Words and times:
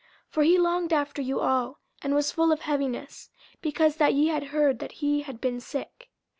50:002:026 0.29 0.31
For 0.33 0.41
he 0.45 0.57
longed 0.57 0.93
after 0.93 1.21
you 1.21 1.39
all, 1.41 1.79
and 2.01 2.15
was 2.15 2.31
full 2.31 2.51
of 2.51 2.61
heaviness, 2.61 3.29
because 3.61 3.97
that 3.97 4.15
ye 4.15 4.29
had 4.29 4.45
heard 4.45 4.79
that 4.79 4.93
he 4.93 5.21
had 5.21 5.39
been 5.39 5.59
sick. 5.59 6.09